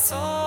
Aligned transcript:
that's 0.00 0.12
all. 0.12 0.39